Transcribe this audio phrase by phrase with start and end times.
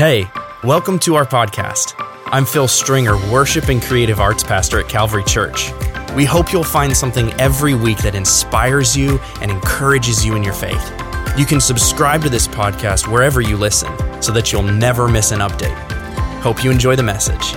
[0.00, 0.30] Hey,
[0.64, 1.92] welcome to our podcast.
[2.28, 5.72] I'm Phil Stringer, Worship and Creative Arts Pastor at Calvary Church.
[6.16, 10.54] We hope you'll find something every week that inspires you and encourages you in your
[10.54, 10.90] faith.
[11.36, 13.92] You can subscribe to this podcast wherever you listen
[14.22, 15.76] so that you'll never miss an update.
[16.40, 17.54] Hope you enjoy the message.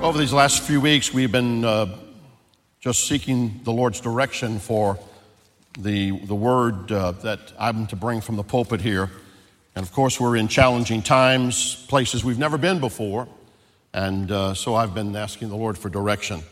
[0.00, 1.98] Over these last few weeks, we've been uh,
[2.78, 4.96] just seeking the Lord's direction for
[5.76, 9.10] the, the word uh, that I'm to bring from the pulpit here.
[9.74, 13.28] And of course, we're in challenging times, places we've never been before.
[13.92, 16.42] And uh, so I've been asking the Lord for direction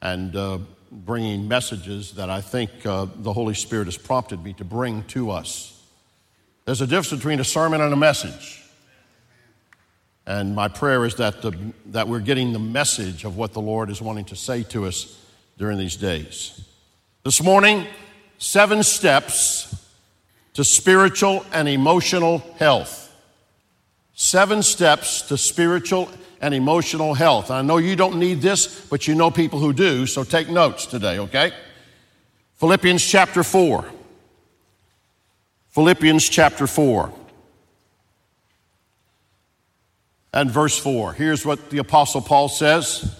[0.00, 0.58] and uh,
[0.90, 5.30] bringing messages that I think uh, the Holy Spirit has prompted me to bring to
[5.30, 5.82] us.
[6.64, 8.62] There's a difference between a sermon and a message.
[10.26, 11.56] And my prayer is that, the,
[11.86, 15.18] that we're getting the message of what the Lord is wanting to say to us
[15.58, 16.64] during these days.
[17.24, 17.86] This morning,
[18.42, 19.72] seven steps
[20.52, 23.14] to spiritual and emotional health.
[24.14, 27.52] Seven steps to spiritual and emotional health.
[27.52, 30.86] I know you don't need this, but you know people who do, so take notes
[30.86, 31.52] today, okay?
[32.56, 33.84] Philippians chapter 4.
[35.70, 37.12] Philippians chapter 4
[40.34, 41.12] and verse 4.
[41.12, 43.16] Here's what the Apostle Paul says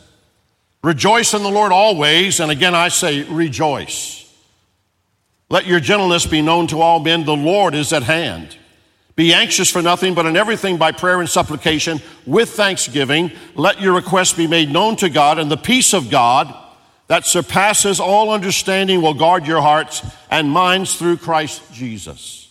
[0.82, 4.22] Rejoice in the Lord always, and again I say, rejoice.
[5.53, 7.27] Let your gentleness be known to all men.
[7.27, 8.56] The Lord is at hand.
[9.17, 13.31] Be anxious for nothing, but in everything by prayer and supplication with thanksgiving.
[13.55, 16.55] Let your requests be made known to God, and the peace of God
[17.09, 22.50] that surpasses all understanding will guard your hearts and minds through Christ Jesus.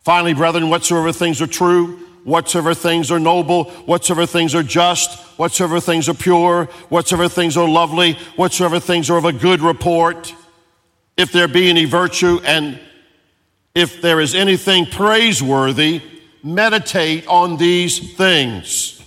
[0.00, 5.78] Finally, brethren, whatsoever things are true, whatsoever things are noble, whatsoever things are just, whatsoever
[5.78, 10.34] things are pure, whatsoever things are lovely, whatsoever things are of a good report
[11.16, 12.78] if there be any virtue and
[13.74, 16.00] if there is anything praiseworthy,
[16.42, 19.02] meditate on these things.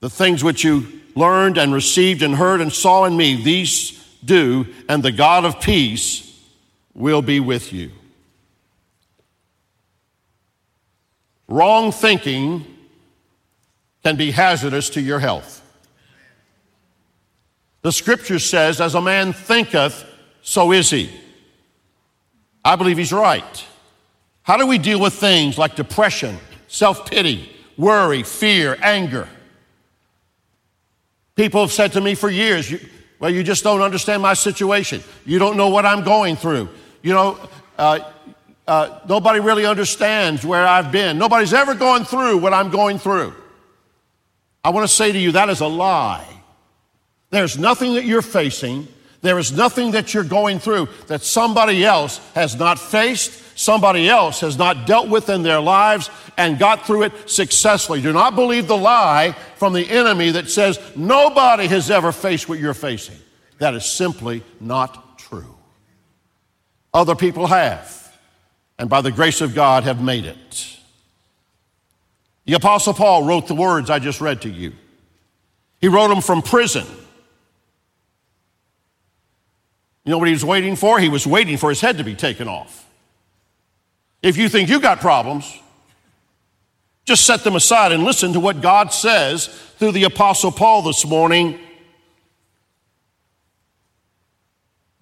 [0.00, 3.92] The things which you learned and received and heard and saw in me, these
[4.24, 6.24] do, and the God of peace
[6.94, 7.90] will be with you.
[11.48, 12.64] Wrong thinking
[14.04, 15.62] can be hazardous to your health.
[17.82, 20.04] The scripture says, as a man thinketh,
[20.48, 21.10] so is he.
[22.64, 23.66] I believe he's right.
[24.44, 26.38] How do we deal with things like depression,
[26.68, 29.28] self pity, worry, fear, anger?
[31.34, 32.72] People have said to me for years,
[33.18, 35.02] well, you just don't understand my situation.
[35.26, 36.70] You don't know what I'm going through.
[37.02, 37.38] You know,
[37.76, 38.10] uh,
[38.66, 41.18] uh, nobody really understands where I've been.
[41.18, 43.34] Nobody's ever gone through what I'm going through.
[44.64, 46.26] I want to say to you that is a lie.
[47.28, 48.88] There's nothing that you're facing
[49.20, 54.40] there is nothing that you're going through that somebody else has not faced, somebody else
[54.40, 58.00] has not dealt with in their lives and got through it successfully.
[58.00, 62.60] Do not believe the lie from the enemy that says nobody has ever faced what
[62.60, 63.16] you're facing.
[63.58, 65.56] That is simply not true.
[66.94, 68.16] Other people have,
[68.78, 70.76] and by the grace of God have made it.
[72.44, 74.72] The Apostle Paul wrote the words I just read to you.
[75.80, 76.86] He wrote them from prison.
[80.08, 80.98] You know what he was waiting for?
[80.98, 82.86] He was waiting for his head to be taken off.
[84.22, 85.60] If you think you've got problems,
[87.04, 91.04] just set them aside and listen to what God says through the Apostle Paul this
[91.04, 91.58] morning.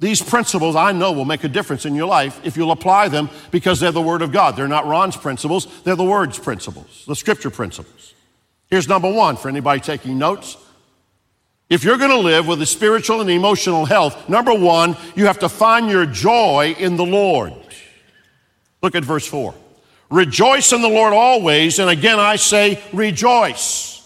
[0.00, 3.30] These principles I know will make a difference in your life if you'll apply them
[3.52, 4.56] because they're the Word of God.
[4.56, 8.12] They're not Ron's principles, they're the Word's principles, the Scripture principles.
[8.70, 10.56] Here's number one for anybody taking notes
[11.68, 15.40] if you're going to live with a spiritual and emotional health, number one, you have
[15.40, 17.54] to find your joy in the Lord.
[18.82, 19.54] Look at verse 4.
[20.08, 23.96] Rejoice in the Lord always, and again I say, rejoice.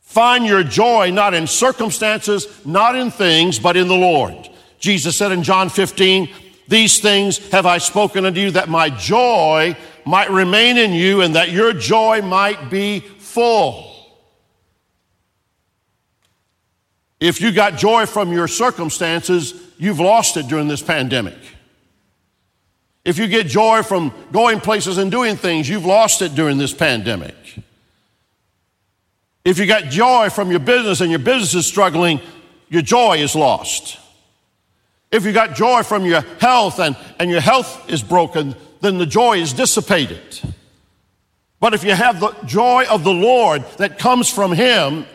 [0.00, 4.48] Find your joy not in circumstances, not in things, but in the Lord.
[4.78, 6.28] Jesus said in John 15,
[6.68, 11.34] These things have I spoken unto you, that my joy might remain in you, and
[11.34, 13.93] that your joy might be full.
[17.24, 21.38] If you got joy from your circumstances, you've lost it during this pandemic.
[23.02, 26.74] If you get joy from going places and doing things, you've lost it during this
[26.74, 27.34] pandemic.
[29.42, 32.20] If you got joy from your business and your business is struggling,
[32.68, 33.98] your joy is lost.
[35.10, 39.06] If you got joy from your health and, and your health is broken, then the
[39.06, 40.40] joy is dissipated.
[41.58, 45.06] But if you have the joy of the Lord that comes from Him,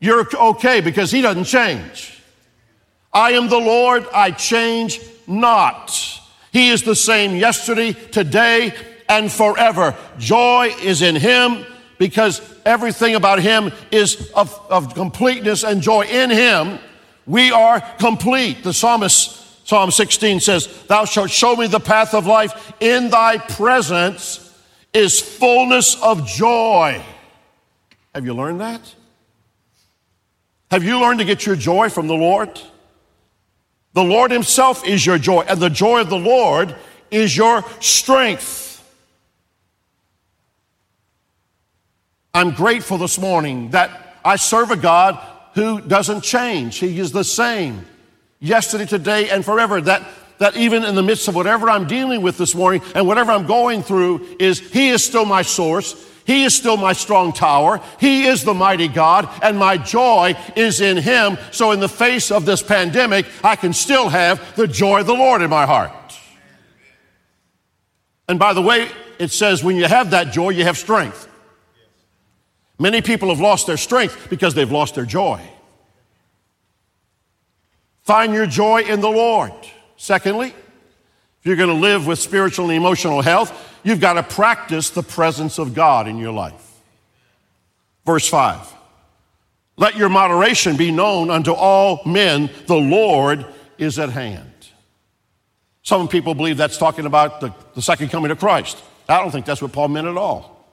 [0.00, 2.20] you're okay because He doesn't change.
[3.12, 6.20] I am the Lord, I change not.
[6.52, 8.74] He is the same yesterday, today,
[9.08, 9.96] and forever.
[10.18, 11.64] Joy is in Him
[11.98, 16.06] because everything about Him is of, of completeness and joy.
[16.06, 16.78] In Him,
[17.26, 18.62] we are complete.
[18.62, 22.72] The psalmist, Psalm 16 says, Thou shalt show me the path of life.
[22.80, 24.46] In thy presence
[24.92, 27.00] is fullness of joy.
[28.14, 28.94] Have you learned that?
[30.70, 32.60] Have you learned to get your joy from the Lord?
[33.92, 36.76] The Lord Himself is your joy, and the joy of the Lord
[37.10, 38.68] is your strength.
[42.32, 45.18] I'm grateful this morning that I serve a God
[45.54, 46.78] who doesn't change.
[46.78, 47.84] He is the same
[48.38, 49.80] yesterday, today, and forever.
[49.80, 50.06] That,
[50.38, 53.46] that even in the midst of whatever I'm dealing with this morning and whatever I'm
[53.48, 56.06] going through is He is still my source.
[56.26, 57.80] He is still my strong tower.
[57.98, 61.38] He is the mighty God, and my joy is in Him.
[61.50, 65.14] So, in the face of this pandemic, I can still have the joy of the
[65.14, 65.92] Lord in my heart.
[68.28, 68.88] And by the way,
[69.18, 71.28] it says when you have that joy, you have strength.
[72.78, 75.42] Many people have lost their strength because they've lost their joy.
[78.02, 79.52] Find your joy in the Lord.
[79.96, 84.90] Secondly, if you're going to live with spiritual and emotional health, you've got to practice
[84.90, 86.80] the presence of God in your life.
[88.04, 88.72] Verse 5
[89.76, 93.46] Let your moderation be known unto all men, the Lord
[93.78, 94.46] is at hand.
[95.82, 98.82] Some people believe that's talking about the, the second coming of Christ.
[99.08, 100.64] I don't think that's what Paul meant at all.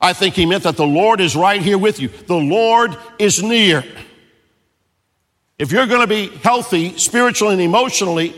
[0.00, 2.08] I think he meant that the Lord is right here with you.
[2.08, 3.84] The Lord is near.
[5.58, 8.34] If you're going to be healthy spiritually and emotionally,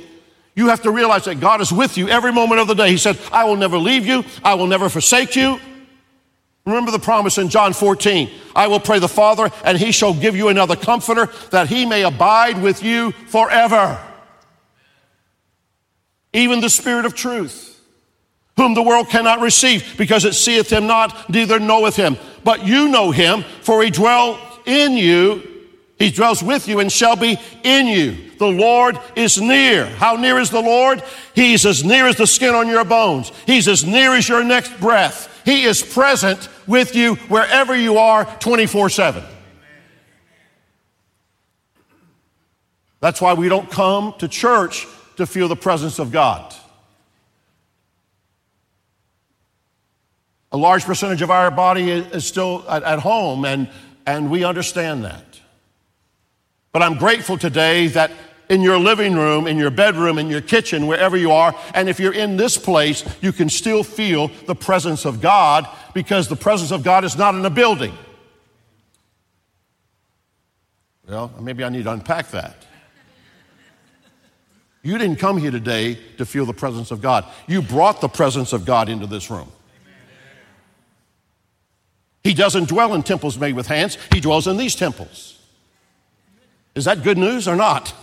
[0.55, 2.91] you have to realize that God is with you every moment of the day.
[2.91, 5.61] He said, I will never leave you, I will never forsake you.
[6.67, 10.35] Remember the promise in John 14 I will pray the Father, and he shall give
[10.35, 14.01] you another comforter that he may abide with you forever.
[16.33, 17.75] Even the Spirit of truth
[18.57, 22.17] whom the world cannot receive, because it seeth him not, neither knoweth him.
[22.45, 25.43] But you know him, for he dwells in you,
[25.99, 28.17] he dwells with you and shall be in you.
[28.39, 29.87] The Lord is near.
[29.87, 31.03] How near is the Lord?
[31.35, 33.31] He's as near as the skin on your bones.
[33.47, 35.31] He's as near as your next breath.
[35.45, 39.25] He is present with you wherever you are 24 7.
[43.01, 44.87] That's why we don't come to church
[45.17, 46.55] to feel the presence of God.
[50.51, 53.69] A large percentage of our body is still at, home, and,
[54.07, 55.34] and we understand that.
[56.75, 58.11] But I'm grateful today that
[58.49, 62.01] in your living room, in your bedroom, in your kitchen, wherever you are, and if
[62.01, 66.73] you're in this place, you can still feel the presence of God because the presence
[66.73, 67.97] of God is not in a building.
[71.09, 72.67] Well, maybe I need to unpack that.
[74.83, 77.25] You didn't come here today to feel the presence of God.
[77.47, 79.53] You brought the presence of God into this room.
[82.25, 85.39] He doesn't dwell in temples made with hands, he dwells in these temples.
[86.75, 87.95] Is that good news or not?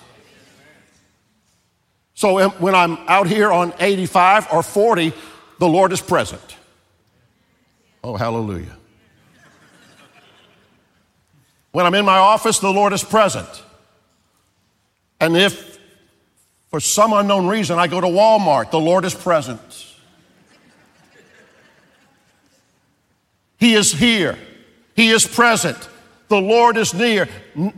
[2.14, 5.14] So when I'm out here on 85 or 40,
[5.60, 6.56] the Lord is present.
[8.04, 8.78] Oh, hallelujah.
[11.72, 13.48] When I'm in my office, the Lord is present.
[15.20, 15.80] And if
[16.70, 19.88] for some unknown reason I go to Walmart, the Lord is present.
[23.58, 24.38] He is here.
[24.96, 25.78] He is present.
[26.32, 27.28] The Lord is near.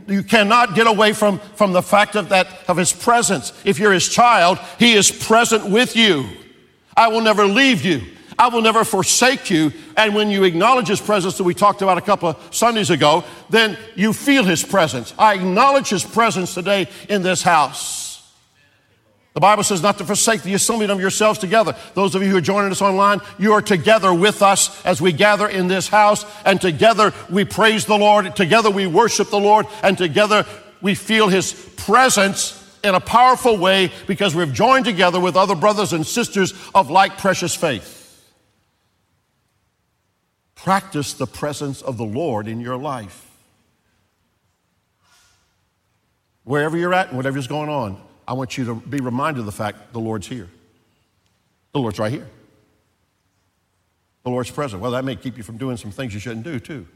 [0.06, 3.52] You cannot get away from, from the fact of that, of His presence.
[3.64, 6.28] If you're His child, He is present with you.
[6.96, 8.02] I will never leave you.
[8.38, 9.72] I will never forsake you.
[9.96, 13.24] And when you acknowledge His presence that we talked about a couple of Sundays ago,
[13.50, 15.12] then you feel His presence.
[15.18, 18.03] I acknowledge His presence today in this house.
[19.34, 21.74] The Bible says not to forsake the assembling of yourselves together.
[21.94, 25.12] Those of you who are joining us online, you are together with us as we
[25.12, 29.66] gather in this house, and together we praise the Lord, together we worship the Lord,
[29.82, 30.46] and together
[30.80, 35.92] we feel His presence in a powerful way because we've joined together with other brothers
[35.92, 38.02] and sisters of like precious faith.
[40.54, 43.28] Practice the presence of the Lord in your life.
[46.44, 49.52] Wherever you're at and whatever's going on, I want you to be reminded of the
[49.52, 50.48] fact the Lord's here.
[51.72, 52.28] The Lord's right here.
[54.22, 54.80] The Lord's present.
[54.80, 56.86] Well, that may keep you from doing some things you shouldn't do, too.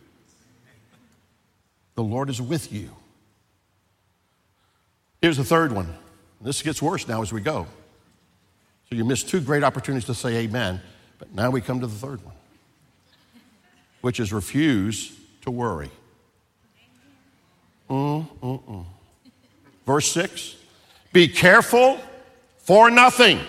[1.95, 2.91] The Lord is with you.
[5.21, 5.93] Here's the third one.
[6.41, 7.67] This gets worse now as we go.
[8.89, 10.81] So you missed two great opportunities to say amen,
[11.19, 12.35] but now we come to the third one,
[14.01, 15.91] which is refuse to worry.
[17.91, 18.85] Mm, mm, mm.
[19.85, 20.58] Verse 6
[21.13, 22.01] be careful
[22.59, 23.41] for nothing.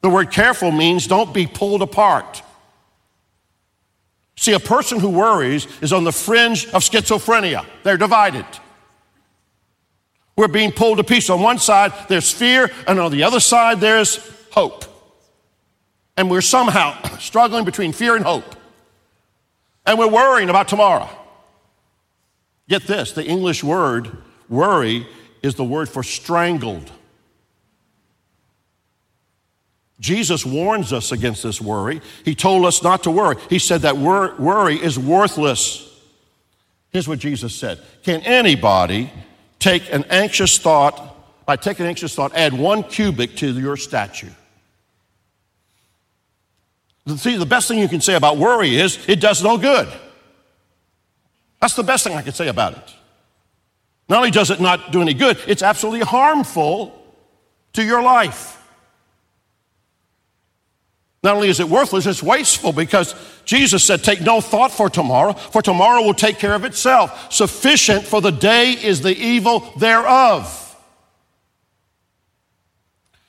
[0.00, 2.42] The word careful means don't be pulled apart.
[4.36, 7.66] See, a person who worries is on the fringe of schizophrenia.
[7.82, 8.46] They're divided.
[10.36, 11.30] We're being pulled to pieces.
[11.30, 14.20] On one side, there's fear, and on the other side, there's
[14.52, 14.84] hope.
[16.16, 18.54] And we're somehow struggling between fear and hope.
[19.84, 21.08] And we're worrying about tomorrow.
[22.68, 24.16] Get this the English word
[24.48, 25.08] worry
[25.42, 26.90] is the word for strangled.
[30.00, 32.00] Jesus warns us against this worry.
[32.24, 33.36] He told us not to worry.
[33.50, 35.84] He said that wor- worry is worthless.
[36.90, 39.10] Here's what Jesus said Can anybody
[39.58, 44.30] take an anxious thought, by taking an anxious thought, add one cubit to your statue?
[47.16, 49.88] See, the best thing you can say about worry is it does no good.
[51.60, 52.94] That's the best thing I can say about it.
[54.08, 56.94] Not only does it not do any good, it's absolutely harmful
[57.74, 58.54] to your life.
[61.22, 65.32] Not only is it worthless, it's wasteful because Jesus said, Take no thought for tomorrow,
[65.32, 67.32] for tomorrow will take care of itself.
[67.32, 70.64] Sufficient for the day is the evil thereof.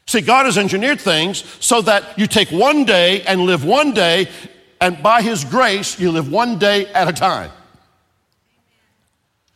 [0.06, 4.30] See, God has engineered things so that you take one day and live one day,
[4.80, 7.52] and by His grace, you live one day at a time.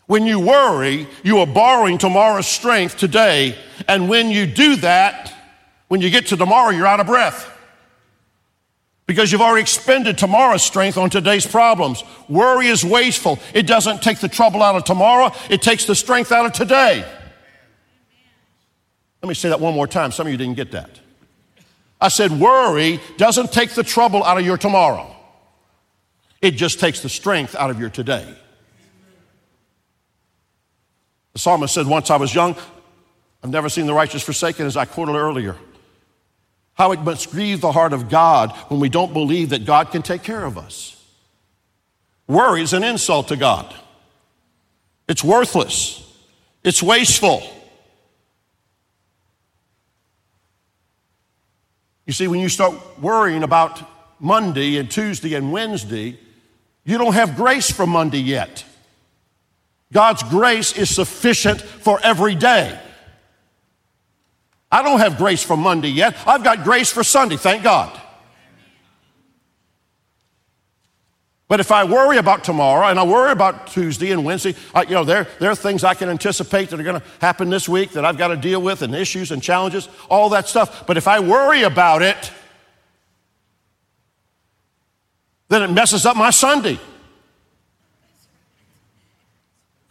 [0.05, 3.55] When you worry, you are borrowing tomorrow's strength today,
[3.88, 5.33] and when you do that,
[5.88, 7.50] when you get to tomorrow, you're out of breath
[9.05, 12.03] because you've already expended tomorrow's strength on today's problems.
[12.29, 13.39] Worry is wasteful.
[13.53, 17.05] It doesn't take the trouble out of tomorrow, it takes the strength out of today.
[19.22, 20.12] Let me say that one more time.
[20.12, 21.00] Some of you didn't get that.
[22.01, 25.15] I said, worry doesn't take the trouble out of your tomorrow,
[26.41, 28.36] it just takes the strength out of your today.
[31.34, 32.56] The psalmist said, Once I was young,
[33.44, 35.58] I've never seen the righteous forsaken, as I quoted earlier.
[36.75, 40.02] How it must grieve the heart of God when we don't believe that God can
[40.02, 41.00] take care of us.
[42.28, 43.74] Worry is an insult to God.
[45.08, 46.00] It's worthless.
[46.63, 47.44] It's wasteful.
[52.06, 53.82] You see, when you start worrying about
[54.20, 56.18] Monday and Tuesday and Wednesday,
[56.86, 58.66] you don't have grace for Monday yet.
[59.93, 62.77] God's grace is sufficient for every day.
[64.71, 66.17] I don't have grace for Monday yet.
[66.25, 68.01] I've got grace for Sunday, thank God.
[71.47, 74.95] But if I worry about tomorrow and I worry about Tuesday and Wednesday, I, you
[74.95, 77.91] know, there, there are things I can anticipate that are going to happen this week
[77.91, 80.88] that I've got to deal with and issues and challenges, all that stuff.
[80.88, 82.31] But if I worry about it,
[85.50, 86.79] then it messes up my Sunday.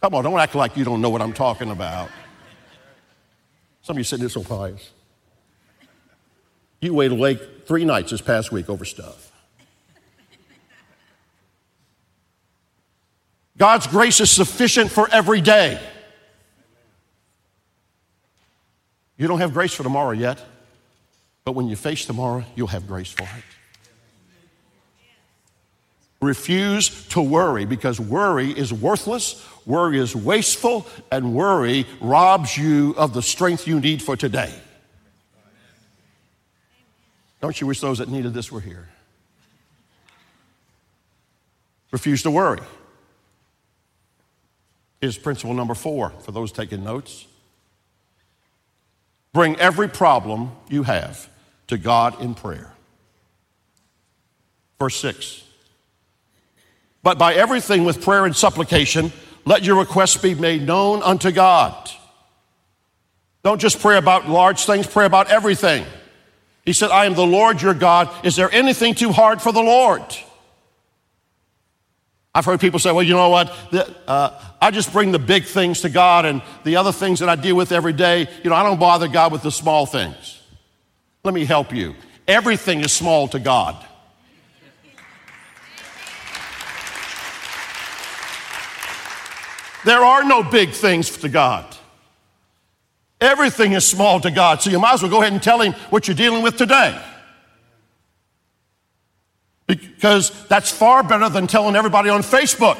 [0.03, 2.09] Come on, don't act like you don't know what I'm talking about.
[3.83, 4.91] Some of you sitting there so pious.
[6.81, 9.31] You waited awake three nights this past week over stuff.
[13.57, 15.79] God's grace is sufficient for every day.
[19.15, 20.43] You don't have grace for tomorrow yet,
[21.45, 23.52] but when you face tomorrow, you'll have grace for it.
[26.23, 33.13] Refuse to worry because worry is worthless, worry is wasteful, and worry robs you of
[33.13, 34.53] the strength you need for today.
[37.41, 38.87] Don't you wish those that needed this were here?
[41.91, 42.61] Refuse to worry.
[45.01, 47.27] is principle number four for those taking notes.
[49.33, 51.29] Bring every problem you have
[51.67, 52.71] to God in prayer.
[54.79, 55.43] Verse 6.
[57.03, 59.11] But by everything with prayer and supplication,
[59.45, 61.91] let your requests be made known unto God.
[63.43, 65.85] Don't just pray about large things, pray about everything.
[66.65, 68.09] He said, I am the Lord your God.
[68.25, 70.01] Is there anything too hard for the Lord?
[72.33, 73.53] I've heard people say, well, you know what?
[74.07, 77.35] Uh, I just bring the big things to God and the other things that I
[77.35, 80.41] deal with every day, you know, I don't bother God with the small things.
[81.23, 81.95] Let me help you.
[82.27, 83.75] Everything is small to God.
[89.85, 91.65] There are no big things to God.
[93.19, 95.73] Everything is small to God, so you might as well go ahead and tell Him
[95.89, 97.01] what you're dealing with today.
[99.65, 102.77] Because that's far better than telling everybody on Facebook.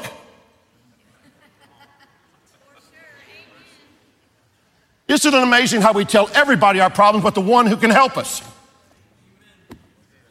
[5.08, 8.16] Isn't it amazing how we tell everybody our problems but the one who can help
[8.16, 8.42] us?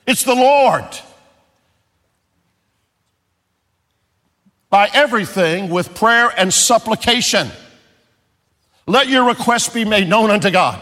[0.06, 0.86] It's the Lord.
[4.74, 7.48] By everything with prayer and supplication.
[8.88, 10.80] Let your requests be made known unto God.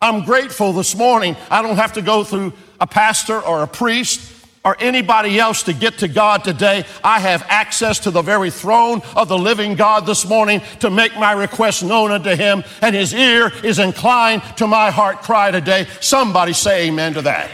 [0.00, 4.32] I'm grateful this morning I don't have to go through a pastor or a priest
[4.64, 6.84] or anybody else to get to God today.
[7.02, 11.12] I have access to the very throne of the living God this morning to make
[11.16, 15.88] my request known unto Him, and His ear is inclined to my heart cry today.
[16.00, 17.50] Somebody say amen to that.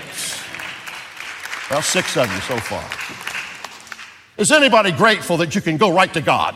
[1.71, 3.16] Well, six of you so far.
[4.37, 6.55] Is anybody grateful that you can go right to God?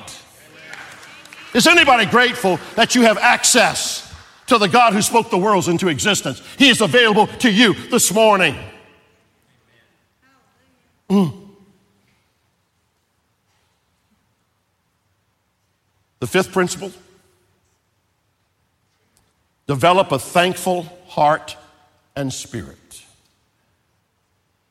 [1.54, 4.10] Is anybody grateful that you have access
[4.50, 6.42] to the God who spoke the worlds into existence.
[6.58, 8.56] He is available to you this morning.
[11.08, 11.32] Mm.
[16.18, 16.92] The fifth principle
[19.68, 21.56] develop a thankful heart
[22.16, 23.04] and spirit.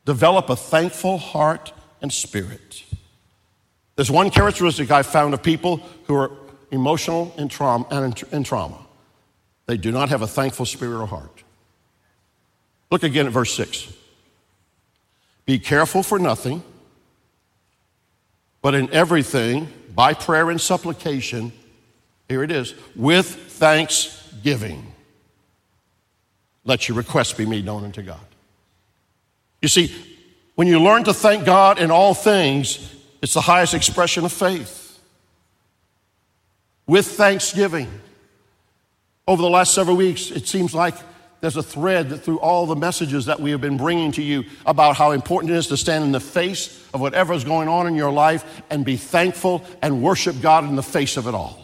[0.04, 2.84] Develop a thankful heart and spirit.
[4.00, 6.32] There's one characteristic I've found of people who are
[6.72, 8.78] emotional and trauma, and in trauma.
[9.66, 11.44] They do not have a thankful spirit or heart.
[12.90, 13.92] Look again at verse 6.
[15.46, 16.64] Be careful for nothing,
[18.62, 21.52] but in everything, by prayer and supplication,
[22.30, 24.94] here it is, with thanksgiving,
[26.64, 28.26] let your requests be made known unto God.
[29.62, 29.94] You see,
[30.56, 35.00] when you learn to thank God in all things, it's the highest expression of faith.
[36.88, 37.88] With thanksgiving
[39.28, 40.96] over the last several weeks, it seems like
[41.42, 44.98] there's a thread through all the messages that we have been bringing to you about
[44.98, 47.96] how important it is to stand in the face of whatever is going on in
[47.96, 51.64] your life and be thankful and worship God in the face of it all.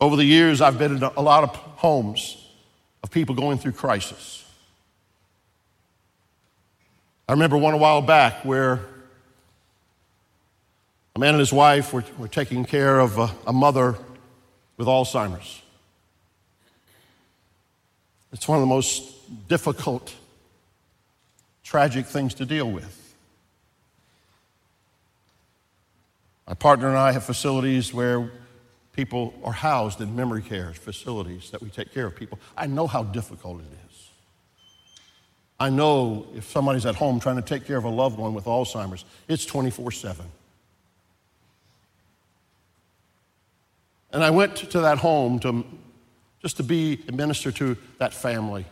[0.00, 2.42] Over the years, I've been in a lot of homes
[3.02, 4.45] of people going through crisis.
[7.28, 8.80] I remember one a while back where
[11.16, 13.96] a man and his wife were, were taking care of a, a mother
[14.76, 15.62] with Alzheimer's.
[18.32, 20.14] It's one of the most difficult,
[21.64, 23.14] tragic things to deal with.
[26.46, 28.30] My partner and I have facilities where
[28.92, 32.38] people are housed in memory care facilities that we take care of people.
[32.56, 33.85] I know how difficult it is.
[35.58, 38.44] I know if somebody's at home trying to take care of a loved one with
[38.44, 40.26] Alzheimer's, it's 24 7.
[44.12, 45.64] And I went to that home to,
[46.40, 48.64] just to be a minister to that family.
[48.64, 48.66] I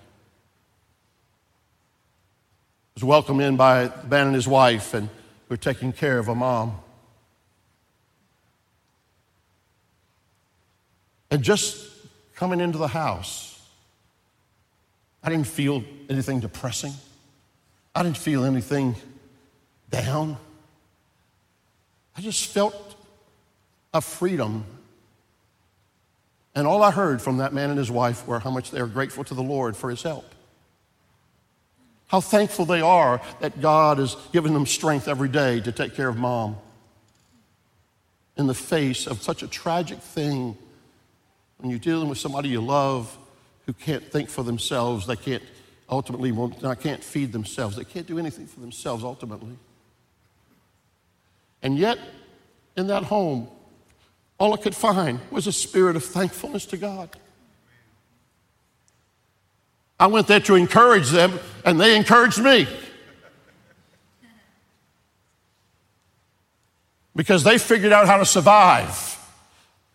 [2.95, 5.09] was welcomed in by the man and his wife, and
[5.49, 6.79] we are taking care of a mom.
[11.31, 11.91] And just
[12.37, 13.54] coming into the house,
[15.25, 16.93] I didn't feel anything depressing.
[17.95, 18.95] I didn't feel anything
[19.91, 20.37] down.
[22.17, 22.95] I just felt
[23.93, 24.65] a freedom
[26.55, 28.87] and all I heard from that man and his wife were how much they are
[28.87, 30.35] grateful to the Lord for his help.
[32.07, 36.09] How thankful they are that God has given them strength every day to take care
[36.09, 36.57] of mom.
[38.37, 40.57] In the face of such a tragic thing,
[41.59, 43.17] when you're dealing with somebody you love
[43.67, 45.43] who can't think for themselves, they can't
[45.89, 46.33] ultimately
[46.65, 49.57] I can't feed themselves, they can't do anything for themselves ultimately.
[51.63, 51.99] And yet,
[52.77, 53.49] in that home,
[54.39, 57.09] all I could find was a spirit of thankfulness to God.
[59.99, 62.67] I went there to encourage them, and they encouraged me.
[67.17, 69.19] Because they figured out how to survive,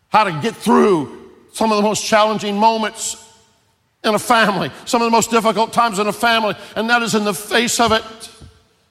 [0.08, 3.29] how to get through some of the most challenging moments
[4.02, 7.14] in a family, some of the most difficult times in a family, and that is
[7.14, 8.02] in the face of it.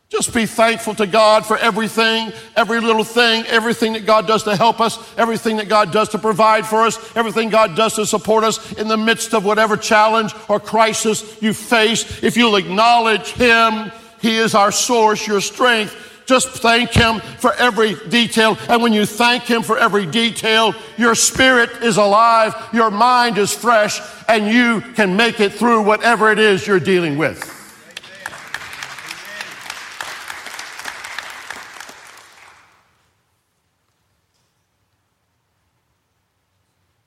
[0.10, 4.56] Just be thankful to God for everything, every little thing, everything that God does to
[4.56, 8.44] help us, everything that God does to provide for us, everything God does to support
[8.44, 12.24] us in the midst of whatever challenge or crisis you face.
[12.24, 15.96] If you'll acknowledge Him, He is our source, your strength.
[16.30, 18.56] Just thank Him for every detail.
[18.70, 23.52] And when you thank Him for every detail, your spirit is alive, your mind is
[23.52, 27.40] fresh, and you can make it through whatever it is you're dealing with.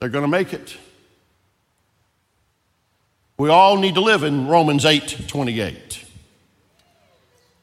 [0.01, 0.75] They're going to make it.
[3.37, 6.03] We all need to live in Romans 8 28.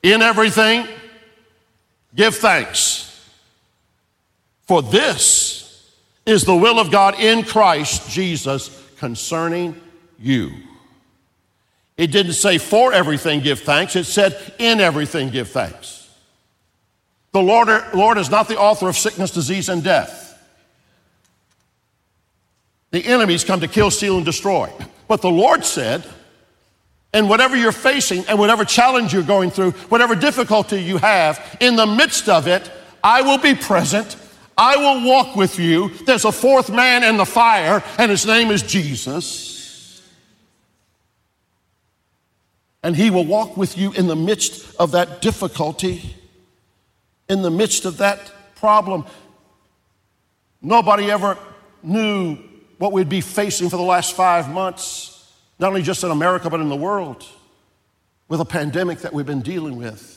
[0.02, 0.88] In everything,
[2.14, 3.06] give thanks.
[4.62, 5.94] For this
[6.26, 9.80] is the will of God in Christ Jesus concerning
[10.18, 10.52] you.
[11.96, 16.08] It didn't say for everything give thanks, it said in everything give thanks.
[17.32, 20.26] The Lord, Lord is not the author of sickness, disease, and death.
[22.90, 24.72] The enemies come to kill, steal, and destroy.
[25.06, 26.04] But the Lord said,
[27.12, 31.76] and whatever you're facing and whatever challenge you're going through, whatever difficulty you have, in
[31.76, 32.70] the midst of it,
[33.02, 34.16] I will be present.
[34.56, 35.88] I will walk with you.
[36.06, 40.02] There's a fourth man in the fire, and his name is Jesus.
[42.82, 46.14] And he will walk with you in the midst of that difficulty,
[47.28, 49.04] in the midst of that problem.
[50.62, 51.36] Nobody ever
[51.82, 52.38] knew
[52.78, 55.09] what we'd be facing for the last five months
[55.60, 57.24] not only just in America, but in the world,
[58.28, 60.16] with a pandemic that we've been dealing with.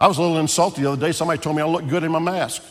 [0.00, 1.10] I was a little insulted the other day.
[1.10, 2.62] Somebody told me I look good in my mask.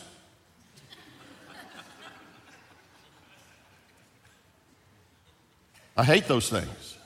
[5.94, 6.96] I hate those things,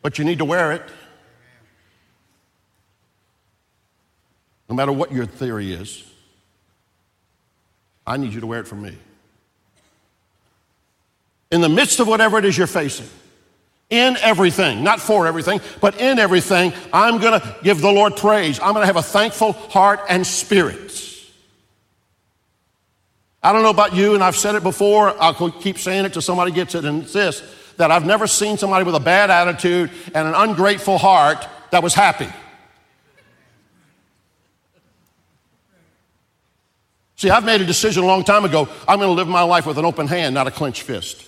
[0.00, 0.82] but you need to wear it.
[4.68, 6.04] No matter what your theory is,
[8.06, 8.96] I need you to wear it for me.
[11.50, 13.08] In the midst of whatever it is you're facing,
[13.98, 18.58] in everything, not for everything, but in everything, I'm going to give the Lord praise.
[18.60, 20.92] I'm going to have a thankful heart and spirit.
[23.42, 26.22] I don't know about you, and I've said it before, I'll keep saying it till
[26.22, 27.42] somebody gets it, and it's this
[27.76, 31.92] that I've never seen somebody with a bad attitude and an ungrateful heart that was
[31.92, 32.28] happy.
[37.16, 38.68] See, I've made a decision a long time ago.
[38.86, 41.26] I'm going to live my life with an open hand, not a clenched fist.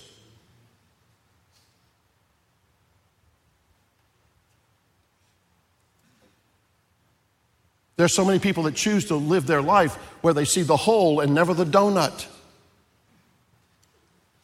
[7.97, 11.19] There's so many people that choose to live their life where they see the hole
[11.19, 12.27] and never the donut.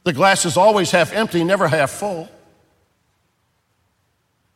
[0.03, 2.27] The glass is always half empty, never half full.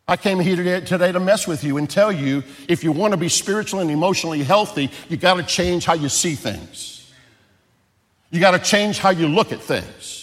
[0.09, 3.17] I came here today to mess with you and tell you if you want to
[3.17, 7.11] be spiritually and emotionally healthy, you got to change how you see things.
[8.31, 10.16] You got to change how you look at things.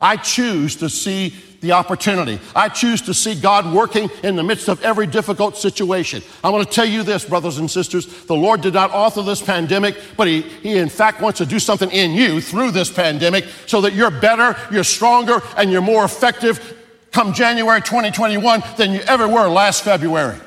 [0.00, 2.38] I choose to see the opportunity.
[2.54, 6.22] I choose to see God working in the midst of every difficult situation.
[6.44, 8.24] I want to tell you this, brothers and sisters.
[8.24, 11.58] The Lord did not author this pandemic, but He, he in fact wants to do
[11.58, 16.04] something in you through this pandemic so that you're better, you're stronger, and you're more
[16.04, 16.74] effective
[17.16, 20.38] come January 2021 than you ever were last February.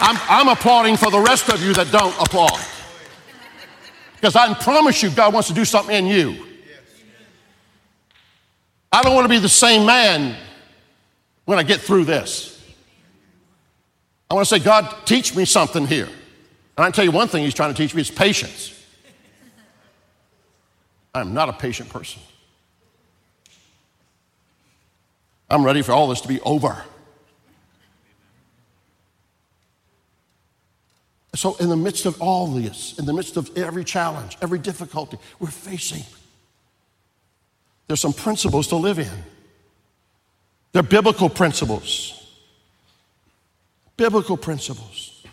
[0.00, 2.58] I'm, I'm applauding for the rest of you that don't applaud.
[4.20, 6.44] Because I promise you, God wants to do something in you.
[8.90, 10.34] I don't want to be the same man
[11.44, 12.54] when I get through this.
[14.28, 16.06] I want to say, God, teach me something here.
[16.06, 18.74] And I can tell you one thing He's trying to teach me is patience.
[21.14, 22.20] I'm not a patient person.
[25.48, 26.82] I'm ready for all this to be over.
[31.38, 35.18] So, in the midst of all this, in the midst of every challenge, every difficulty
[35.38, 36.02] we're facing,
[37.86, 39.22] there's some principles to live in.
[40.72, 42.26] They're biblical principles.
[43.96, 45.24] Biblical principles.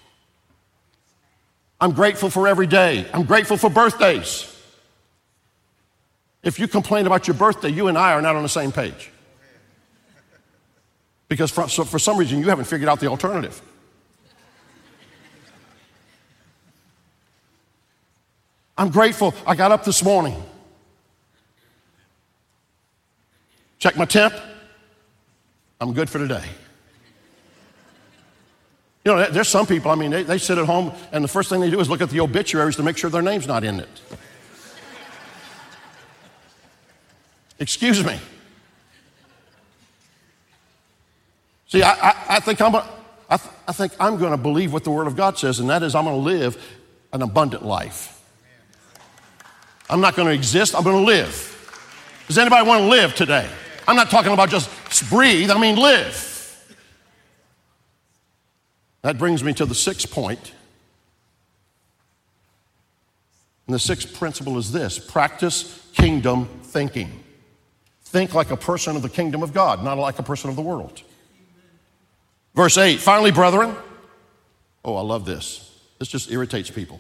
[1.82, 3.08] I'm grateful for every day.
[3.12, 4.56] I'm grateful for birthdays.
[6.44, 9.12] If you complain about your birthday, you and I are not on the same page.
[11.30, 13.60] Because for, so for some reason, you haven't figured out the alternative.
[18.78, 20.42] I'm grateful I got up this morning.
[23.80, 24.34] Check my temp.
[25.80, 26.46] I'm good for today.
[29.04, 31.50] You know, there's some people, I mean, they, they sit at home and the first
[31.50, 33.80] thing they do is look at the obituaries to make sure their name's not in
[33.80, 34.02] it.
[37.60, 38.20] Excuse me.
[41.68, 42.84] See, I, I, I think I'm, th-
[43.30, 45.94] I think I'm going to believe what the Word of God says, and that is
[45.94, 46.64] I'm going to live
[47.14, 48.15] an abundant life.
[49.90, 51.52] I'm not going to exist, I'm going to live.
[52.28, 53.48] Does anybody want to live today?
[53.88, 54.70] I'm not talking about just
[55.10, 56.32] breathe, I mean live.
[59.04, 60.54] That brings me to the sixth point.
[63.68, 67.24] And the sixth principle is this practice kingdom thinking.
[68.04, 70.62] Think like a person of the kingdom of God, not like a person of the
[70.62, 71.02] world.
[72.56, 73.76] Verse 8 finally, brethren,
[74.84, 75.72] oh, I love this.
[76.00, 77.00] This just irritates people.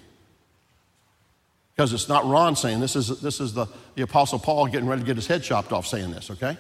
[1.76, 5.02] Because it's not Ron saying this, is, this is the, the Apostle Paul getting ready
[5.02, 6.58] to get his head chopped off saying this, okay?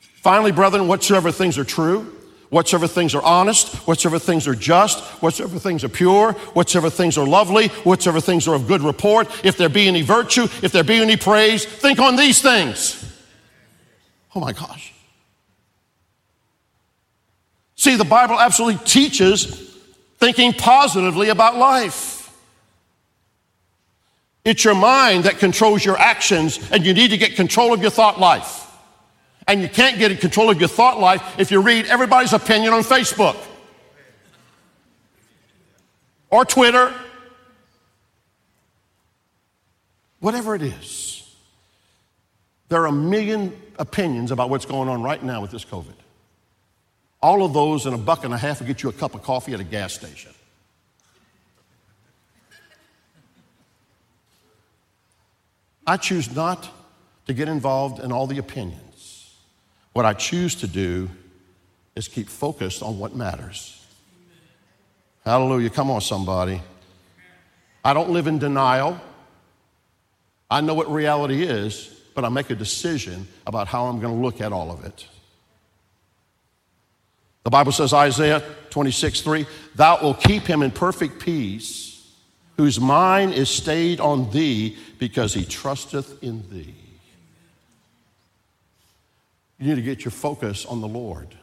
[0.00, 2.12] Finally, brethren, whatsoever things are true,
[2.50, 7.26] whatsoever things are honest, whatsoever things are just, whatsoever things are pure, whatsoever things are
[7.26, 10.96] lovely, whatsoever things are of good report, if there be any virtue, if there be
[10.96, 13.00] any praise, think on these things.
[14.34, 14.92] Oh my gosh.
[17.76, 19.76] See, the Bible absolutely teaches
[20.18, 22.13] thinking positively about life.
[24.44, 27.90] It's your mind that controls your actions, and you need to get control of your
[27.90, 28.60] thought life.
[29.46, 32.72] And you can't get in control of your thought life if you read everybody's opinion
[32.72, 33.36] on Facebook
[36.30, 36.92] or Twitter,
[40.20, 41.34] whatever it is.
[42.68, 45.94] There are a million opinions about what's going on right now with this COVID.
[47.22, 49.22] All of those in a buck and a half will get you a cup of
[49.22, 50.32] coffee at a gas station.
[55.86, 56.68] I choose not
[57.26, 59.34] to get involved in all the opinions.
[59.92, 61.10] What I choose to do
[61.94, 63.84] is keep focused on what matters.
[65.24, 65.70] Hallelujah.
[65.70, 66.60] Come on, somebody.
[67.84, 69.00] I don't live in denial.
[70.50, 74.20] I know what reality is, but I make a decision about how I'm going to
[74.20, 75.06] look at all of it.
[77.44, 81.93] The Bible says, Isaiah 26, 3, Thou wilt keep him in perfect peace,
[82.56, 86.74] whose mind is stayed on thee, because he trusteth in thee.
[89.58, 91.34] You need to get your focus on the Lord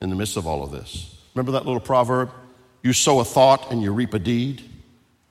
[0.00, 1.16] in the midst of all of this.
[1.34, 2.30] Remember that little proverb?
[2.82, 4.62] You sow a thought and you reap a deed.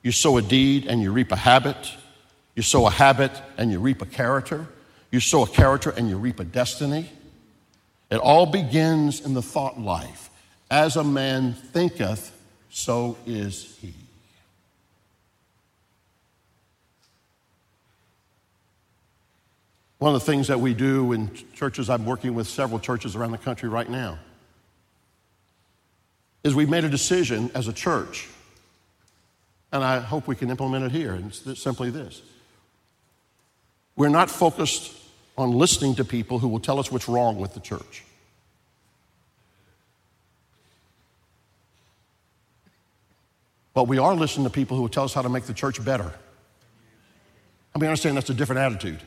[0.02, 1.92] You sow a deed and you reap a habit.
[2.54, 4.66] You sow a habit and you reap a character.
[5.10, 7.10] You sow a character and you reap a destiny.
[8.10, 10.30] It all begins in the thought life.
[10.70, 12.36] As a man thinketh,
[12.70, 13.94] so is he.
[20.04, 23.30] One of the things that we do in churches, I'm working with several churches around
[23.30, 24.18] the country right now,
[26.42, 28.28] is we've made a decision as a church,
[29.72, 31.14] and I hope we can implement it here.
[31.14, 32.20] And it's simply this
[33.96, 34.92] we're not focused
[35.38, 38.04] on listening to people who will tell us what's wrong with the church.
[43.72, 45.82] But we are listening to people who will tell us how to make the church
[45.82, 46.12] better.
[47.74, 49.00] I mean, I understand that's a different attitude.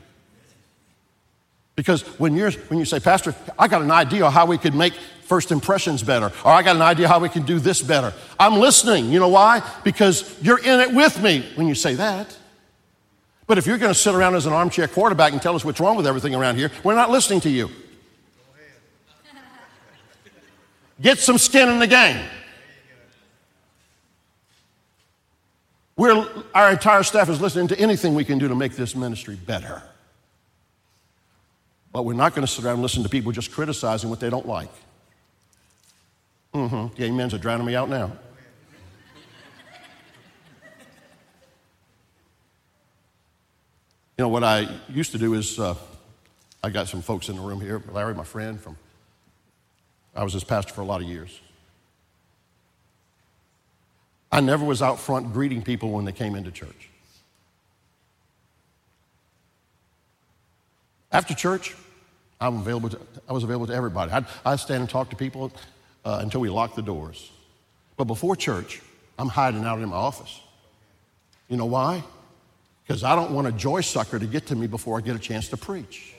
[1.78, 4.94] Because when, you're, when you say, Pastor, I got an idea how we could make
[4.94, 8.54] first impressions better, or I got an idea how we can do this better, I'm
[8.54, 9.12] listening.
[9.12, 9.62] You know why?
[9.84, 12.36] Because you're in it with me when you say that.
[13.46, 15.78] But if you're going to sit around as an armchair quarterback and tell us what's
[15.78, 17.70] wrong with everything around here, we're not listening to you.
[21.00, 22.28] Get some skin in the game.
[25.96, 29.36] We're, our entire staff is listening to anything we can do to make this ministry
[29.36, 29.80] better.
[31.92, 34.30] But we're not going to sit around and listen to people just criticizing what they
[34.30, 34.70] don't like.
[36.54, 36.94] Mm-hmm.
[36.94, 38.12] The amens are drowning me out now.
[44.16, 45.76] You know, what I used to do is uh,
[46.62, 47.80] I got some folks in the room here.
[47.92, 48.76] Larry, my friend, from
[50.14, 51.40] I was his pastor for a lot of years.
[54.32, 56.90] I never was out front greeting people when they came into church.
[61.10, 61.74] After church,
[62.40, 64.12] I'm available to, I was available to everybody.
[64.12, 65.52] I'd, I'd stand and talk to people
[66.04, 67.30] uh, until we locked the doors.
[67.96, 68.80] But before church,
[69.18, 70.40] I'm hiding out in my office.
[71.48, 72.04] You know why?
[72.86, 75.18] Because I don't want a joy sucker to get to me before I get a
[75.18, 76.14] chance to preach.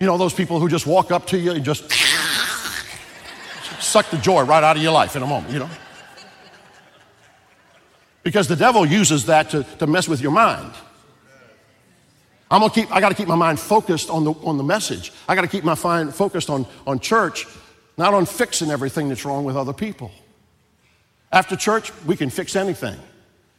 [0.00, 1.90] You know, those people who just walk up to you and just
[3.80, 5.70] suck the joy right out of your life in a moment, you know?
[8.24, 10.72] Because the devil uses that to, to mess with your mind.
[12.50, 15.12] I'm gonna keep, I gotta keep my mind focused on the, on the message.
[15.28, 17.46] I gotta keep my mind focused on, on church,
[17.96, 20.10] not on fixing everything that's wrong with other people.
[21.32, 22.96] After church, we can fix anything,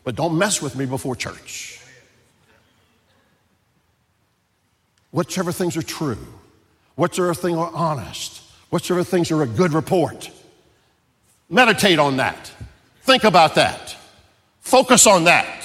[0.04, 1.80] but don't mess with me before church.
[5.12, 6.18] Whichever things are true,
[6.96, 10.30] whichever things are honest, whichever things are a good report.
[11.50, 12.52] Meditate on that.
[13.02, 13.96] Think about that.
[14.66, 15.64] Focus on that.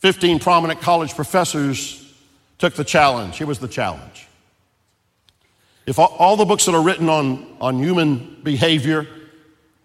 [0.00, 2.14] 15 prominent college professors
[2.58, 3.38] took the challenge.
[3.38, 4.28] Here was the challenge.
[5.86, 9.06] If all, the books that are written on, on human behavior,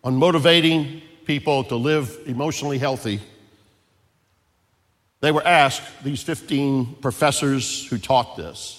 [0.04, 3.22] on motivating people to live emotionally healthy,
[5.22, 8.79] they were asked, these 15 professors who taught this,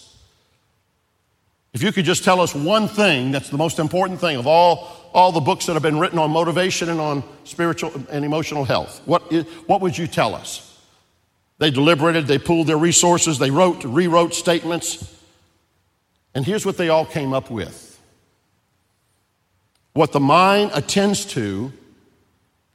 [1.73, 5.11] if you could just tell us one thing that's the most important thing of all,
[5.13, 9.01] all the books that have been written on motivation and on spiritual and emotional health,
[9.05, 10.67] what, is, what would you tell us?
[11.59, 15.17] They deliberated, they pooled their resources, they wrote, rewrote statements.
[16.35, 17.89] And here's what they all came up with
[19.93, 21.73] what the mind attends to,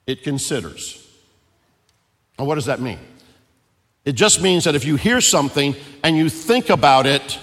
[0.05, 1.01] it considers.
[2.37, 2.99] And what does that mean?
[4.03, 7.39] It just means that if you hear something and you think about it,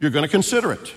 [0.00, 0.94] you're going to consider it.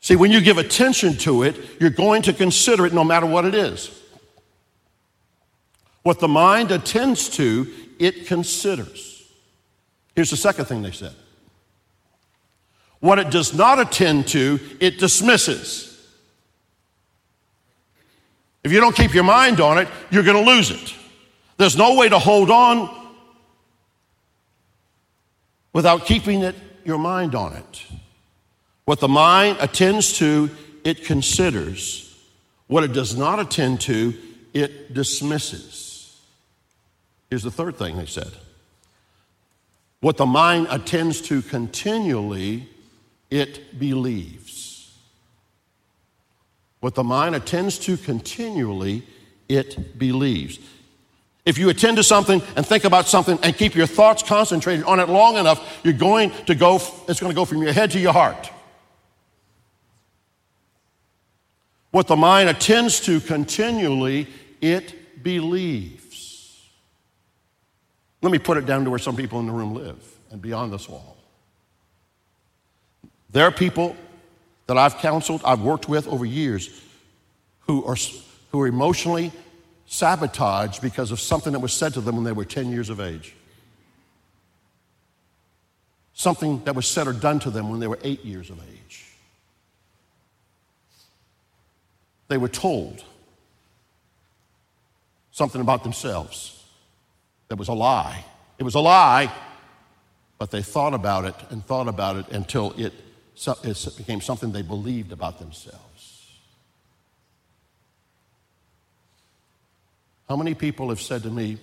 [0.00, 3.46] See, when you give attention to it, you're going to consider it no matter what
[3.46, 4.02] it is.
[6.02, 9.26] What the mind attends to, it considers.
[10.14, 11.14] Here's the second thing they said
[13.00, 15.90] what it does not attend to, it dismisses.
[18.62, 20.94] If you don't keep your mind on it, you're going to lose it.
[21.58, 23.03] There's no way to hold on
[25.74, 27.86] without keeping it, your mind on it.
[28.86, 30.48] What the mind attends to,
[30.84, 32.18] it considers.
[32.66, 34.14] What it does not attend to,
[34.54, 36.18] it dismisses.
[37.28, 38.30] Here's the third thing they said.
[40.00, 42.68] What the mind attends to continually,
[43.30, 44.94] it believes.
[46.80, 49.02] What the mind attends to continually,
[49.48, 50.58] it believes.
[51.44, 54.98] If you attend to something and think about something and keep your thoughts concentrated on
[54.98, 56.76] it long enough, you're going to go,
[57.06, 58.50] it's going to go from your head to your heart.
[61.90, 64.26] What the mind attends to continually,
[64.60, 66.60] it believes.
[68.22, 70.72] Let me put it down to where some people in the room live and beyond
[70.72, 71.16] this wall.
[73.30, 73.96] There are people
[74.66, 76.82] that I've counseled, I've worked with over years
[77.66, 77.96] who are,
[78.50, 79.30] who are emotionally
[79.94, 83.00] sabotaged because of something that was said to them when they were 10 years of
[83.00, 83.34] age.
[86.14, 89.06] Something that was said or done to them when they were eight years of age.
[92.28, 93.04] They were told
[95.30, 96.64] something about themselves
[97.48, 98.24] that was a lie.
[98.58, 99.32] It was a lie,
[100.38, 102.92] but they thought about it and thought about it until it
[103.64, 106.13] it became something they believed about themselves.
[110.28, 111.58] How many people have said to me,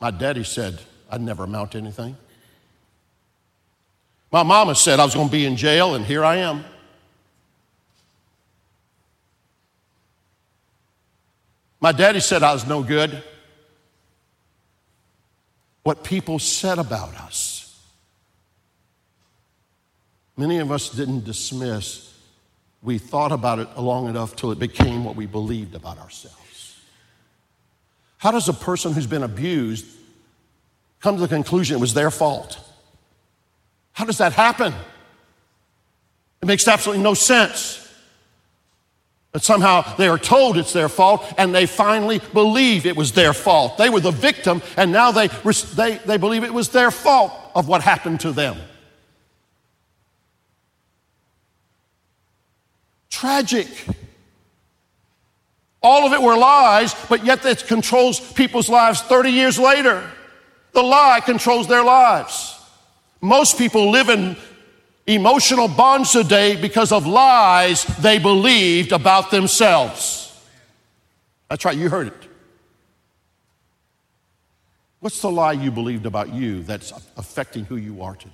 [0.00, 0.80] My daddy said
[1.10, 2.16] I'd never amount to anything?
[4.32, 6.64] My mama said I was going to be in jail, and here I am.
[11.80, 13.22] My daddy said I was no good.
[15.82, 17.54] What people said about us
[20.36, 22.12] Many of us didn't dismiss.
[22.82, 26.43] We thought about it long enough till it became what we believed about ourselves.
[28.24, 29.84] How does a person who's been abused
[31.02, 32.58] come to the conclusion it was their fault?
[33.92, 34.72] How does that happen?
[36.40, 37.86] It makes absolutely no sense.
[39.32, 43.34] But somehow they are told it's their fault and they finally believe it was their
[43.34, 43.76] fault.
[43.76, 47.68] They were the victim and now they, they, they believe it was their fault of
[47.68, 48.56] what happened to them.
[53.10, 53.68] Tragic.
[55.84, 60.10] All of it were lies, but yet it controls people's lives 30 years later.
[60.72, 62.58] The lie controls their lives.
[63.20, 64.34] Most people live in
[65.06, 70.34] emotional bonds today because of lies they believed about themselves.
[71.50, 72.28] That's right, you heard it.
[75.00, 78.32] What's the lie you believed about you that's affecting who you are today?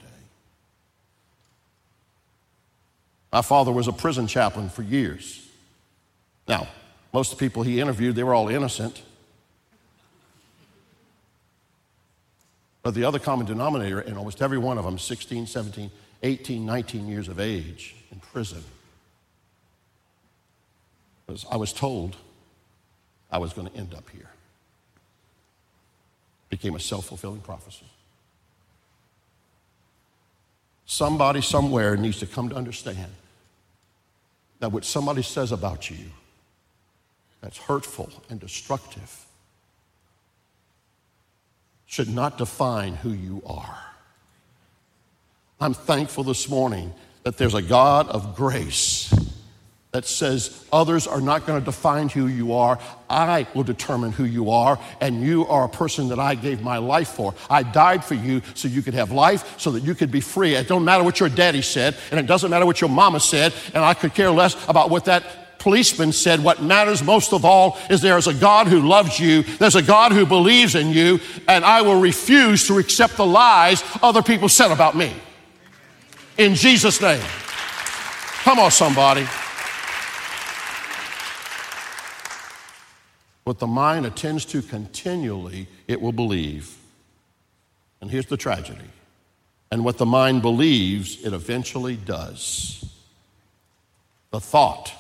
[3.33, 5.45] My father was a prison chaplain for years.
[6.47, 6.69] Now,
[7.13, 9.03] most of the people he interviewed, they were all innocent.
[12.83, 15.91] But the other common denominator in almost every one of them, 16, 17,
[16.23, 18.63] 18, 19 years of age in prison,
[21.27, 22.17] was I was told
[23.31, 24.31] I was going to end up here.
[26.49, 27.87] Became a self fulfilling prophecy.
[30.87, 33.13] Somebody somewhere needs to come to understand
[34.59, 36.07] that what somebody says about you
[37.41, 39.27] that's hurtful and destructive
[41.87, 43.79] should not define who you are.
[45.61, 46.93] I'm thankful this morning
[47.25, 49.13] that there's a God of grace
[49.93, 52.79] that says others are not going to define who you are.
[53.09, 56.79] I will determine who you are, and you are a person that I gave my
[56.79, 57.35] life for.
[57.51, 60.55] I died for you so you could have life, so that you could be free.
[60.55, 63.53] It don't matter what your daddy said, and it doesn't matter what your mama said,
[63.75, 65.25] and I could care less about what that
[65.61, 66.43] policeman said.
[66.43, 69.83] What matters most of all is there is a God who loves you, there's a
[69.83, 74.49] God who believes in you, and I will refuse to accept the lies other people
[74.49, 75.15] said about me.
[76.37, 77.23] In Jesus' name.
[78.43, 79.27] Come on, somebody.
[83.45, 86.77] What the mind attends to continually, it will believe.
[88.01, 88.81] And here's the tragedy.
[89.71, 92.85] And what the mind believes, it eventually does.
[94.31, 94.93] The thought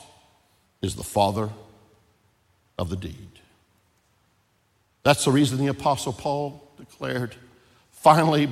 [0.82, 1.50] is the father
[2.78, 3.28] of the deed.
[5.02, 7.34] That's the reason the Apostle Paul declared
[7.90, 8.48] finally,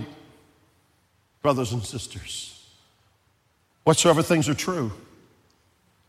[1.43, 2.67] brothers and sisters,
[3.85, 4.93] whatsoever things are true,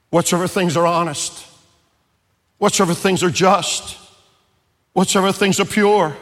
[0.10, 1.46] Whatsoever things are honest,
[2.58, 3.98] whatsoever things are just,
[4.94, 6.16] whatsoever things are pure,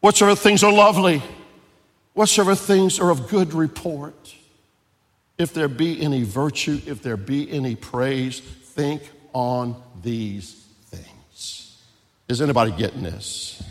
[0.00, 1.22] whatsoever things are lovely,
[2.14, 4.34] whatsoever things are of good report.
[5.36, 8.40] If there be any virtue, if there be any praise,
[8.76, 9.02] think
[9.32, 10.52] on these
[10.90, 11.76] things.
[12.28, 13.62] Is anybody getting this?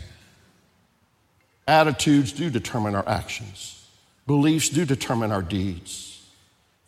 [1.68, 3.88] Attitudes do determine our actions,
[4.26, 6.02] beliefs do determine our deeds.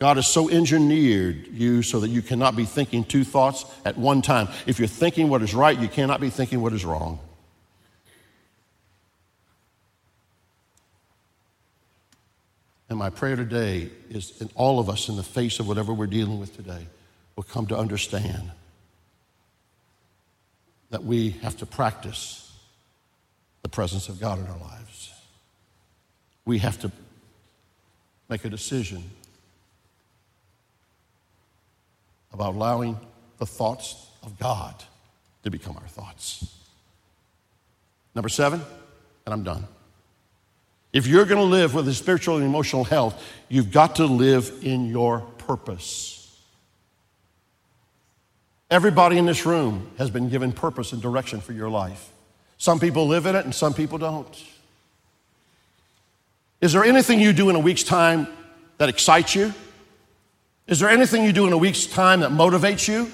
[0.01, 4.23] God has so engineered you so that you cannot be thinking two thoughts at one
[4.23, 4.47] time.
[4.64, 7.19] If you're thinking what is right, you cannot be thinking what is wrong.
[12.89, 16.07] And my prayer today is in all of us, in the face of whatever we're
[16.07, 16.87] dealing with today,
[17.39, 18.51] will come to understand
[20.91, 22.53] that we have to practice
[23.62, 25.12] the presence of God in our lives.
[26.45, 26.91] We have to
[28.28, 29.05] make a decision
[32.32, 32.99] about allowing
[33.39, 34.74] the thoughts of God
[35.45, 36.45] to become our thoughts.
[38.16, 38.61] Number seven,
[39.26, 39.64] and I'm done.
[40.93, 44.53] If you're going to live with a spiritual and emotional health, you've got to live
[44.62, 46.18] in your purpose.
[48.71, 52.12] Everybody in this room has been given purpose and direction for your life.
[52.59, 54.45] Some people live in it and some people don't.
[56.61, 58.27] Is there anything you do in a week's time
[58.79, 59.55] that excites you?
[60.66, 63.11] Is there anything you do in a week's time that motivates you?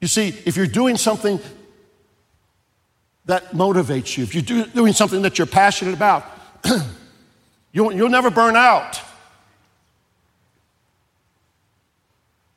[0.00, 1.38] You see, if you're doing something
[3.26, 6.24] that motivates you, if you're do, doing something that you're passionate about,
[7.72, 9.00] you'll, you'll never burn out.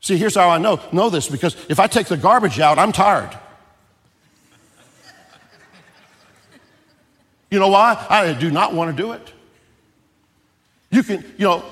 [0.04, 2.91] See, here's how I know, know this because if I take the garbage out, I'm
[2.91, 3.36] tired.
[7.49, 8.06] You know why?
[8.10, 9.34] I do not want to do it.
[10.91, 11.64] You can, you know,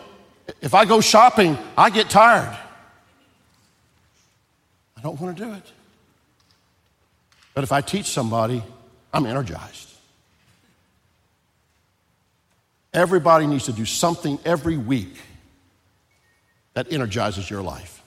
[0.61, 2.57] if I go shopping, I get tired.
[4.97, 5.71] I don't want to do it.
[7.53, 8.63] But if I teach somebody,
[9.13, 9.89] I'm energized.
[12.93, 15.15] Everybody needs to do something every week
[16.73, 18.00] that energizes your life,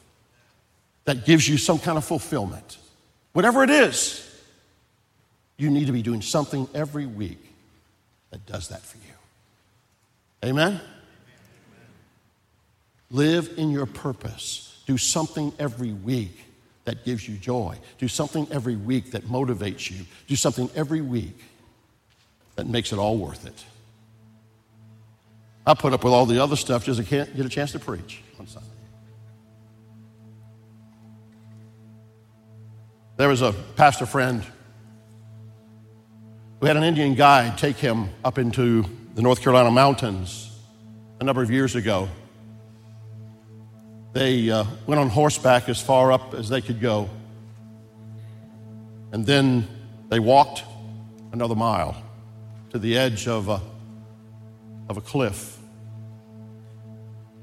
[1.05, 2.79] that gives you some kind of fulfillment.
[3.33, 4.21] Whatever it is,
[5.57, 7.39] you need to be doing something every week
[8.31, 10.51] that does that for you.
[10.51, 10.81] Amen?
[13.11, 14.83] Live in your purpose.
[14.87, 16.45] Do something every week
[16.85, 17.79] that gives you joy.
[17.99, 20.05] Do something every week that motivates you.
[20.27, 21.39] Do something every week
[22.57, 23.65] that makes it all worth it.
[25.67, 27.79] I put up with all the other stuff just I can't get a chance to
[27.79, 28.69] preach on Sunday.
[33.17, 34.45] There was a pastor friend
[36.61, 38.85] who had an Indian guide take him up into
[39.15, 40.51] the North Carolina mountains
[41.21, 42.09] a number of years ago.
[44.15, 47.09] They uh, went on horseback as far up as they could go.
[49.13, 49.69] And then
[50.09, 50.65] they walked
[51.33, 51.97] another mile
[52.71, 53.61] to the edge of a,
[54.89, 55.57] of a cliff.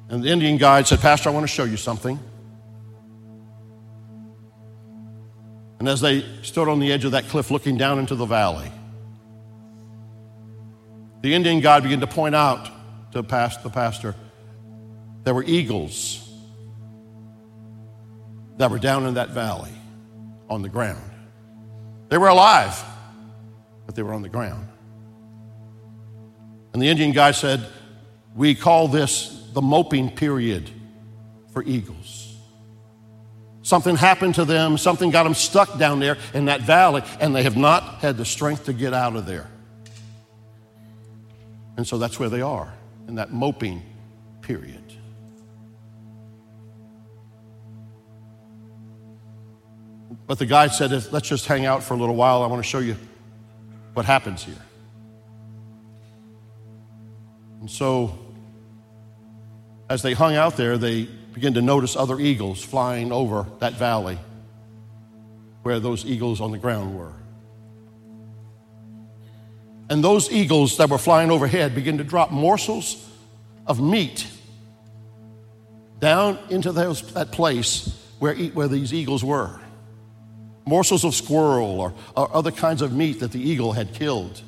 [0.09, 2.19] And the Indian guide said, Pastor, I want to show you something.
[5.81, 8.71] And as they stood on the edge of that cliff looking down into the valley,
[11.21, 12.69] the Indian guide began to point out
[13.13, 14.15] to the pastor
[15.23, 16.29] there were eagles
[18.57, 19.73] that were down in that valley
[20.51, 21.01] on the ground.
[22.09, 22.79] They were alive,
[23.87, 24.67] but they were on the ground.
[26.73, 27.65] And the Indian guy said,
[28.35, 30.69] We call this the moping period
[31.53, 32.30] for eagles.
[33.63, 37.43] Something happened to them, something got them stuck down there in that valley, and they
[37.43, 39.47] have not had the strength to get out of there.
[41.77, 42.73] And so that's where they are,
[43.07, 43.83] in that moping
[44.41, 44.81] period.
[50.25, 52.41] But the guide said, let's just hang out for a little while.
[52.41, 52.95] I want to show you
[53.93, 54.55] what happens here.
[57.59, 58.17] And so,
[59.89, 64.17] as they hung out there, they began to notice other eagles flying over that valley
[65.63, 67.13] where those eagles on the ground were.
[69.89, 73.09] And those eagles that were flying overhead began to drop morsels
[73.67, 74.27] of meat
[75.99, 79.61] down into those, that place where, where these eagles were
[80.65, 84.41] morsels of squirrel or, or, other kinds of meat that the eagle had killed,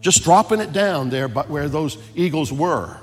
[0.00, 2.96] just dropping it down there but where those eagles were.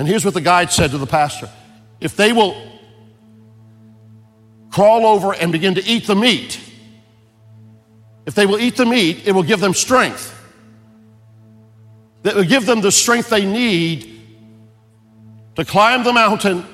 [0.00, 1.50] And here's what the guide said to the pastor
[2.00, 2.56] if they will
[4.70, 6.58] crawl over and begin to eat the meat,
[8.24, 10.34] if they will eat the meat, it will give them strength.
[12.22, 14.22] that will give them the strength they need
[15.56, 16.64] to climb the mountain,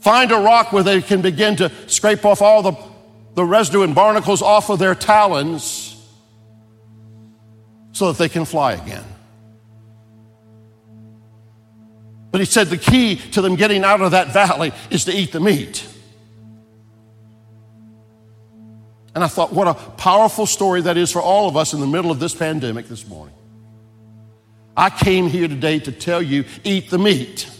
[0.00, 2.72] find a rock where they can begin to scrape off all the,
[3.34, 5.94] the residue and barnacles off of their talons
[7.92, 9.04] so that they can fly again.
[12.30, 15.32] But he said the key to them getting out of that valley is to eat
[15.32, 15.86] the meat.
[19.14, 21.86] And I thought, what a powerful story that is for all of us in the
[21.86, 23.34] middle of this pandemic this morning.
[24.76, 27.50] I came here today to tell you, eat the meat.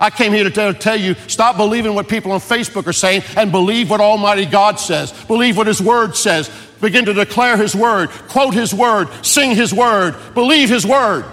[0.00, 3.50] I came here to tell you, stop believing what people on Facebook are saying and
[3.50, 5.12] believe what Almighty God says.
[5.24, 6.50] Believe what His Word says.
[6.80, 11.26] Begin to declare His Word, quote His Word, sing His Word, believe His Word.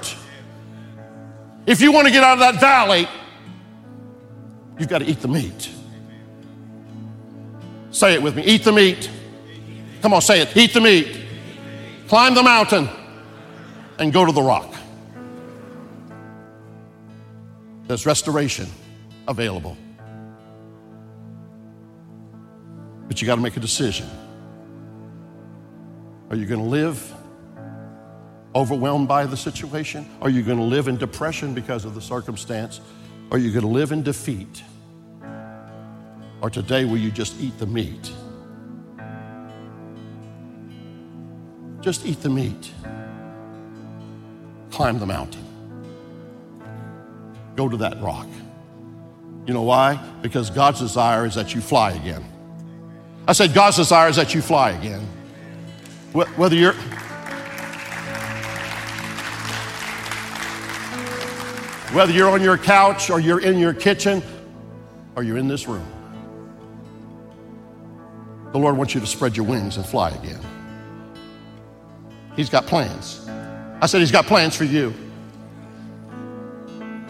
[1.66, 3.07] If you want to get out of that valley,
[4.78, 5.70] you've got to eat the meat.
[7.91, 9.09] Say it with me eat the meat.
[10.01, 10.57] Come on, say it.
[10.57, 11.20] Eat the meat.
[12.07, 12.89] Climb the mountain
[13.99, 14.74] and go to the rock.
[17.88, 18.68] There's restoration
[19.28, 19.78] available.
[23.07, 24.09] But you got to make a decision.
[26.30, 27.12] Are you going to live
[28.56, 30.10] overwhelmed by the situation?
[30.22, 32.82] Are you going to live in depression because of the circumstance?
[33.32, 34.64] Are you going to live in defeat?
[36.41, 38.12] Or today will you just eat the meat?
[41.82, 42.72] Just eat the meat.
[44.72, 45.43] Climb the mountain.
[47.56, 48.28] Go to that rock.
[49.45, 49.95] You know why?
[50.22, 52.24] Because God's desire is that you fly again.
[53.28, 55.08] I said, God's desire is that you fly again.
[56.14, 56.76] Whether you're.
[61.94, 64.24] Whether you're on your couch or you're in your kitchen
[65.16, 65.86] or you're in this room.
[68.52, 70.39] The Lord wants you to spread your wings and fly again.
[72.36, 73.24] He's got plans.
[73.80, 74.91] I said, He's got plans for you.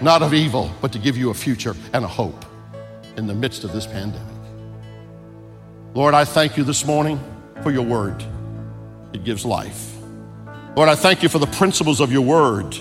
[0.01, 2.43] Not of evil, but to give you a future and a hope
[3.15, 4.35] in the midst of this pandemic.
[5.93, 7.21] Lord, I thank you this morning
[7.61, 8.21] for your word.
[9.13, 9.95] It gives life.
[10.75, 12.77] Lord, I thank you for the principles of your word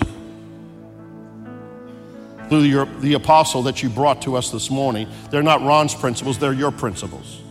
[2.53, 5.09] through your, the apostle that you brought to us this morning.
[5.31, 7.41] They're not Ron's principles, they're your principles.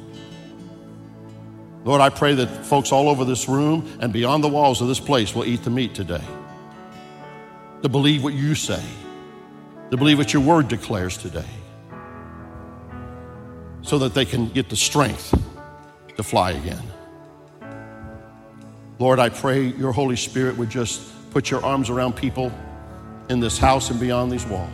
[1.84, 5.00] Lord, I pray that folks all over this room and beyond the walls of this
[5.00, 6.22] place will eat the meat today.
[7.82, 8.80] To believe what you say,
[9.90, 11.50] to believe what your word declares today,
[13.82, 15.36] so that they can get the strength
[16.16, 16.84] to fly again.
[19.00, 22.52] Lord, I pray your Holy Spirit would just put your arms around people
[23.32, 24.70] in this house and beyond these walls.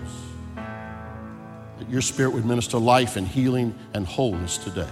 [1.78, 4.88] That your Spirit would minister life and healing and wholeness today.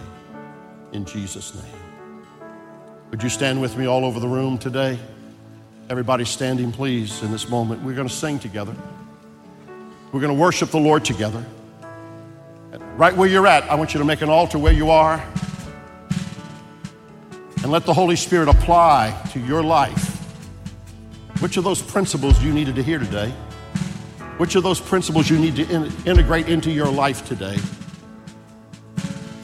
[0.93, 1.83] In Jesus' name.
[3.11, 4.99] Would you stand with me all over the room today?
[5.91, 7.83] Everybody standing, please, in this moment.
[7.83, 8.75] We're going to sing together.
[10.13, 11.45] We're going to worship the Lord together.
[12.97, 15.23] Right where you're at, I want you to make an altar where you are
[17.63, 20.15] and let the Holy Spirit apply to your life.
[21.41, 23.35] Which of those principles you needed to hear today?
[24.39, 27.57] Which of those principles you need to in- integrate into your life today?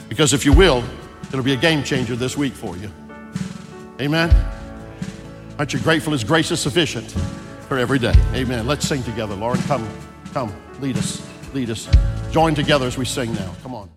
[0.07, 0.83] Because if you will,
[1.29, 2.91] it'll be a game changer this week for you.
[3.99, 4.29] Amen.
[5.57, 7.09] Aren't you grateful His grace is sufficient
[7.67, 8.13] for every day?
[8.33, 8.67] Amen.
[8.67, 9.35] Let's sing together.
[9.35, 9.87] Lauren, come,
[10.33, 11.89] come, lead us, lead us.
[12.31, 13.55] Join together as we sing now.
[13.63, 13.89] Come on.